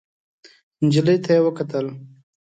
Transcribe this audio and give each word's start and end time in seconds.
نجلۍ 0.85 1.17
ته 1.23 1.29
يې 1.35 1.41
وکتل. 1.45 1.85